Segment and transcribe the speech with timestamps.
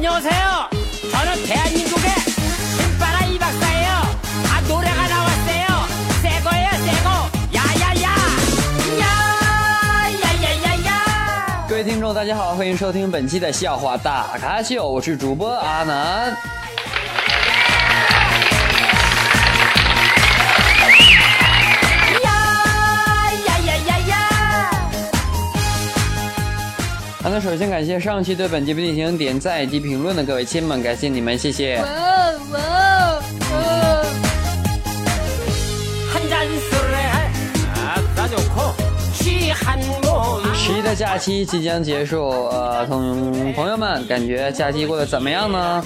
[0.00, 0.68] 안녕하세요.
[1.12, 2.10] 저는 대한민국의
[2.76, 3.88] 신바라 이 박사예요.
[3.88, 5.66] 아 노래가 나왔어요.
[6.22, 7.08] 새 거예요, 새 거.
[7.54, 8.16] 야야야.
[10.02, 16.36] 야야야야야.各位听众，大家好，欢迎收听本期的笑话大咖秀，我是主播阿南。
[27.23, 31.79] 好的，首先感谢上期对本节目进行点赞以及评论的各位亲们，感谢你们，谢谢。
[40.55, 45.83] 十一的假期即将结束，呃，同朋友们感觉假期过得怎么样呢？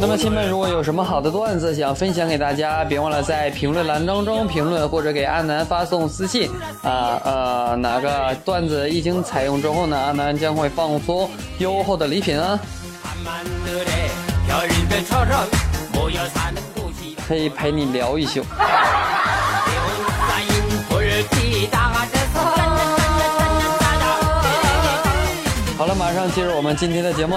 [0.00, 6.48] 那么亲们如果有什么好的段子想分享给大家别忘了在评论栏当中评论或者给阿南发送私信。
[6.82, 11.28] 啊呃哪个段子一经采用之后呢阿南将会放出
[11.58, 12.58] 优厚的礼品啊。
[17.26, 18.44] 可以陪你聊一宿。
[25.76, 27.34] 好了马上进入我们今天的节目。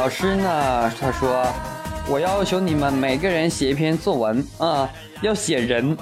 [0.00, 1.46] 老师呢他说
[2.08, 4.88] 我要求你们每个人写一篇作文啊
[5.20, 5.94] 要写人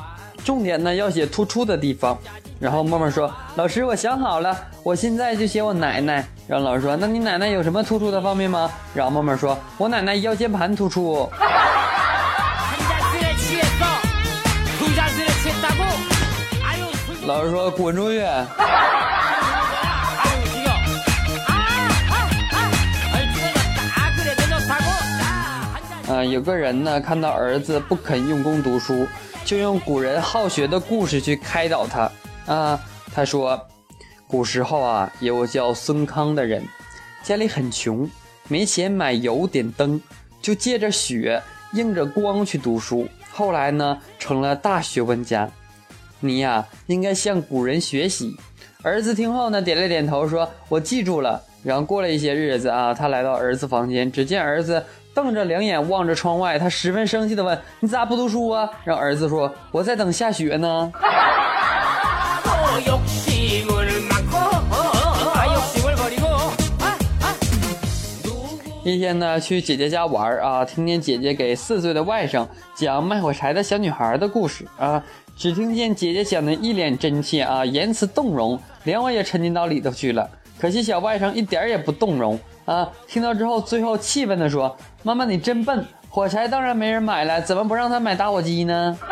[0.44, 2.16] 重点呢要写突出的地方。
[2.60, 8.70] 然后默默说老师我想好了我现在就写我奶奶然后老师说那你奶奶有什么突出的方面吗？
[8.94, 11.28] 然后默默说我奶奶腰间盘突出。
[17.26, 18.24] 老师说滚出去。
[26.24, 29.06] 有个人呢看到儿子不肯用功读书
[29.44, 32.10] 就用古人好学的故事去开导他。
[32.46, 32.80] 啊
[33.14, 33.60] 他说
[34.26, 36.62] 古时候啊有个叫孙康的人
[37.22, 38.08] 家里很穷
[38.48, 40.00] 没钱买油点灯
[40.40, 41.42] 就借着雪
[41.74, 45.50] 映着光去读书后来呢成了大学问家。
[46.20, 48.34] 你呀应该向古人学习。
[48.82, 51.42] 儿子听后呢点了点头说我记住了。
[51.62, 54.82] 然后过了一些日子啊他来到儿子房间只见儿子
[55.18, 60.92] 瞪着两眼望着窗外，他十分生气的问：“你咋不读书啊？”让儿子说：“我在等下雪呢。”
[68.84, 72.46] 一天呢，去姐姐家玩啊，听见姐姐给四岁的外甥
[72.76, 75.02] 讲卖火柴的小女孩的故事啊，
[75.36, 80.30] 只听见姐姐讲的一脸真切啊，言辞动容，连我也沉浸到里头去了。
[80.60, 82.88] 可惜小外甥一点也不动容啊！
[83.06, 88.98] 听到之后，最后气愤地说：“妈妈，你真笨，火柴当然没人买了，怎么不让他买打火机呢？”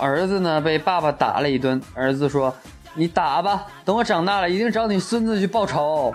[0.00, 2.54] 儿子呢被爸爸打了一顿，儿子说
[2.94, 6.14] ：“你打吧，等我长大了一定找你孙子去报仇。”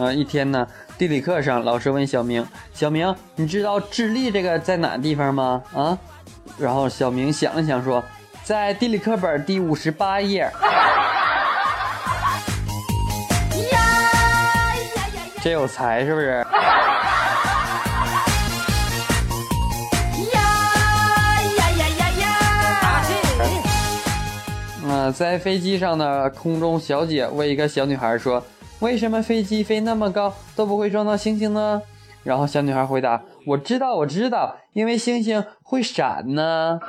[0.00, 0.64] 嗯，一天呢，
[0.96, 5.98] 地理课上老师问小明：“小明，你知道智利这个在哪地方吗？”啊，
[6.56, 8.00] 然后小明想了想说
[8.44, 10.48] ：“在地理课本第五十八页。”
[15.42, 16.46] 真有才是不是？
[25.14, 28.44] 在飞机上的空中小姐为一个小女孩说
[28.80, 31.82] ：“为什么飞机飞那么高都不会撞到星星呢？
[32.22, 36.78] 然后小女孩回答：“我知道，我知道，因为星星会闪呢。”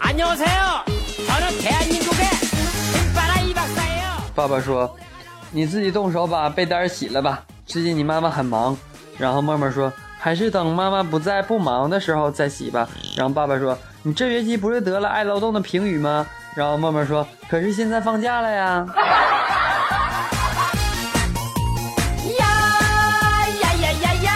[0.00, 0.84] 안녕하세 요.
[1.26, 2.28] 저는대한민국의
[2.92, 4.20] 김바이박사 요。
[4.34, 4.94] 爸爸说
[5.50, 8.76] ：“你自己动手把被单洗了吧，最近你妈妈很忙。”
[9.16, 9.90] 然后默默说
[10.20, 12.86] ：“还是等妈妈不在不忙的时候再洗吧。”
[13.16, 13.78] 然后爸爸说。
[14.04, 16.26] 你这学期不是得了爱劳动的评语吗？
[16.56, 18.84] 然后默默说：“可是现在放假了呀。”
[22.36, 22.46] 呀
[23.60, 24.32] 呀呀呀呀！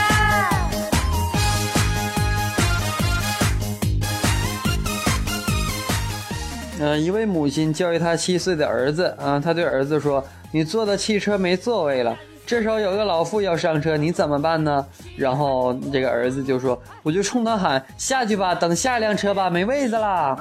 [6.78, 9.16] 嗯，一位母亲教育他七岁的儿子。
[9.18, 12.16] 嗯，他对儿子说：“你坐的汽车没座位了。”
[12.46, 14.86] 这时候有一个老妇要上车，你怎么办呢？
[15.16, 20.38] 然后这个儿子就说：“我就冲他喊下去吧，等下一辆车吧，没位子啦。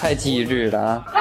[0.00, 1.04] 太机智了啊！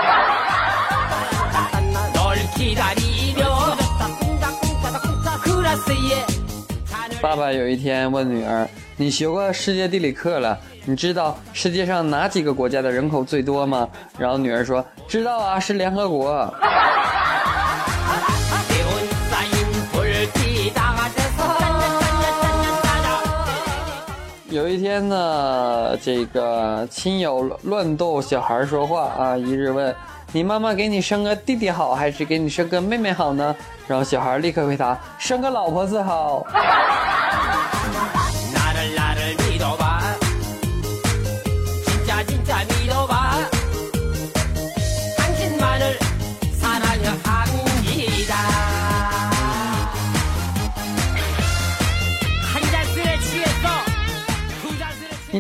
[7.19, 8.69] 爸爸有一天问女儿。
[8.99, 13.88] 你学过世界地理课了你知道世界上哪几个国家的人口最多吗？
[14.17, 16.51] 然后女儿说知道啊是联合国。
[24.49, 29.95] 有一天呢这个亲友乱逗小孩说话啊一日问
[30.31, 33.55] 你妈妈给你生个弟弟好还是给你生个妹妹好呢？
[33.88, 36.43] 然后小孩立刻回答生个老婆子好。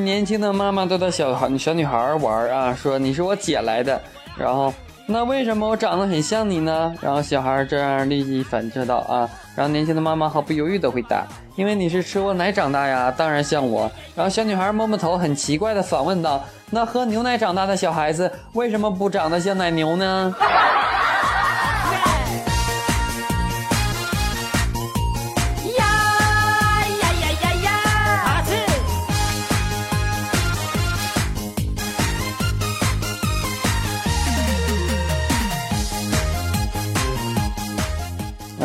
[0.07, 4.01] 年轻的妈妈对她小孩小女孩玩啊，说：“你是我姐来的。”
[4.39, 4.73] 然后
[5.05, 6.95] 那为什么我长得很像你呢？
[7.01, 11.25] 然后小孩这样立即反射道啊，然后年轻的妈妈毫不犹豫的回答
[11.57, 20.33] ：“因为你是吃我奶长大呀，当然像我。”然后小女孩摸摸头，很奇怪的反问道：“那喝牛奶长大的小孩子为什么不长得像奶牛呢？”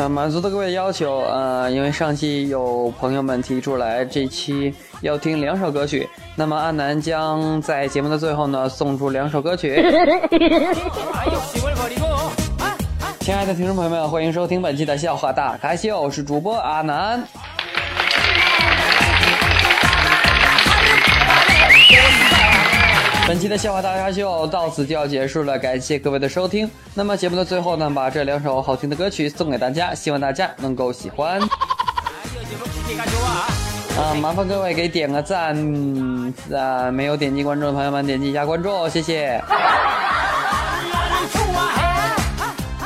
[0.09, 9.75] 满足的各位要求，呃，因为上期有朋友们提出来，这期要听两首歌曲，那么阿南将在节目的最后呢送出两首歌曲。
[13.19, 17.23] 亲爱的听众朋友们，欢迎收听本期的笑话大咖秀，我是主播阿南。
[23.25, 26.69] 本期的笑话大咖秀到此就要结束了，感谢各位的收听。
[26.93, 31.39] 那么节目的最后呢，把这两首好听的歌曲送给大家，希望大家能够喜欢。
[33.97, 35.55] 啊，麻烦各位给点个赞，
[36.53, 39.41] 啊，没有点击关注的朋友们点击一下关注，谢谢。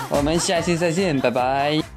[0.10, 1.97] 我们下期再见，拜拜。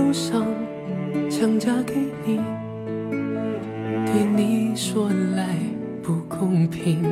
[0.00, 0.46] 忧伤
[1.28, 2.40] 强加给你。
[4.06, 5.46] 对你说来
[6.02, 7.02] 不公平。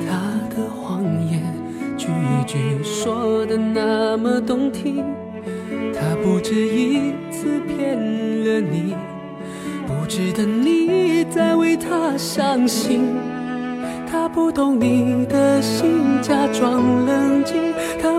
[0.00, 0.16] 他
[0.48, 1.42] 的谎言
[1.98, 2.08] 句
[2.46, 5.04] 句说的那么动听，
[5.92, 8.94] 他不止一次骗了你，
[9.86, 13.02] 不值得你再为他伤心。
[14.10, 17.72] 他不懂你的心，假装冷静。
[18.02, 18.18] 他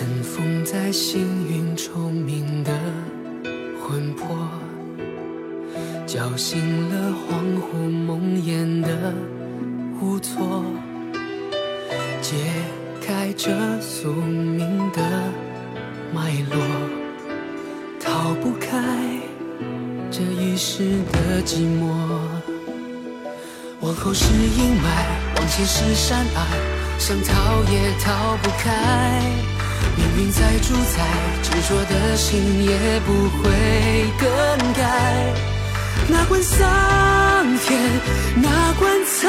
[0.00, 2.72] 尘封在星云重明的
[3.78, 4.34] 魂魄，
[6.06, 9.12] 叫醒了恍惚梦魇的
[10.00, 10.64] 无措，
[12.22, 12.34] 解
[13.06, 13.50] 开这
[13.82, 15.02] 宿命的
[16.14, 16.58] 脉络，
[18.00, 18.82] 逃不开
[20.10, 21.92] 这一世的寂寞。
[23.82, 26.46] 往后是阴霾，往前是山隘，
[26.98, 29.59] 想逃也逃不开。
[29.96, 30.96] 命运再主宰，
[31.42, 32.70] 执着的心也
[33.06, 33.08] 不
[33.38, 33.42] 会
[34.18, 34.28] 更
[34.74, 34.82] 改。
[36.08, 36.58] 哪管桑
[37.66, 37.78] 田，
[38.42, 39.28] 哪管沧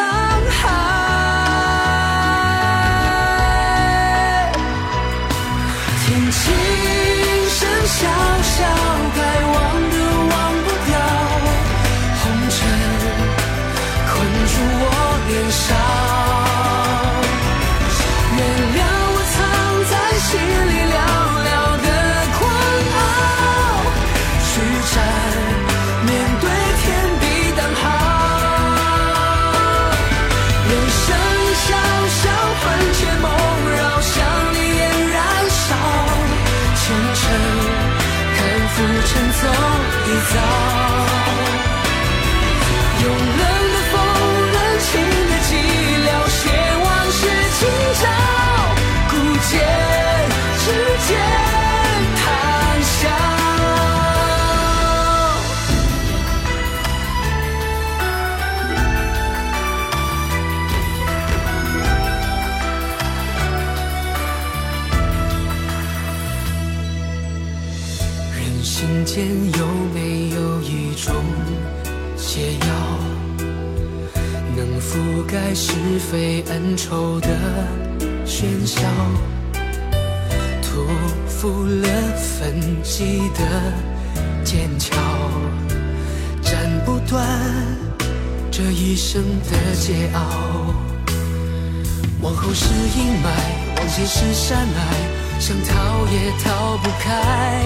[0.50, 0.60] 海，
[6.06, 6.40] 天晴
[7.50, 8.00] 声萧
[8.42, 8.58] 萧，
[9.16, 9.54] 该忘
[9.92, 9.96] 的
[10.32, 10.34] 忘
[72.34, 72.68] 解药，
[74.56, 77.28] 能覆盖是非恩仇的
[78.26, 78.80] 喧嚣，
[80.64, 80.86] 托
[81.28, 83.44] 付了分际的
[84.46, 84.96] 剑鞘，
[86.42, 87.28] 斩不断
[88.50, 90.18] 这一生的桀骜。
[92.22, 93.28] 往后是阴霾，
[93.76, 97.62] 往前是山隘，想逃也逃不开。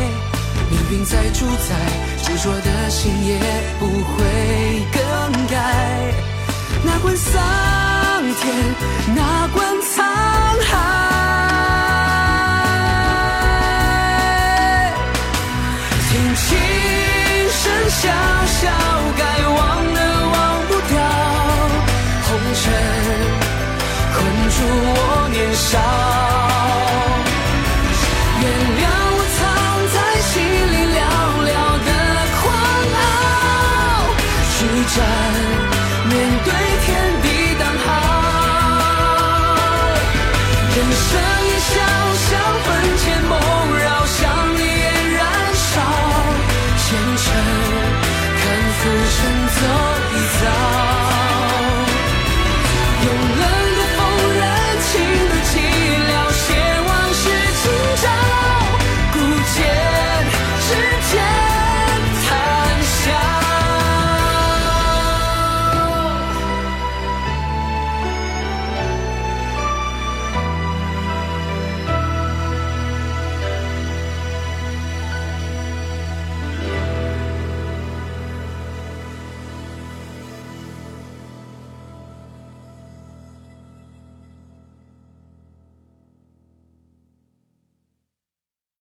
[0.72, 1.76] 命运在主宰，
[2.25, 3.39] 执着的心也
[3.79, 4.24] 不会
[4.91, 5.00] 更
[5.46, 5.55] 改
[6.84, 7.32] 哪管桑
[8.41, 10.01] 田哪管沧
[10.63, 10.72] 海。
[16.10, 16.44] 听琴
[17.51, 18.01] 声潇
[18.58, 18.60] 潇
[19.15, 20.00] 该忘的
[20.34, 20.36] 忘
[20.67, 20.94] 不掉
[22.24, 22.63] 红尘
[24.15, 24.17] 困
[24.50, 24.98] 住我
[25.32, 26.35] 年少。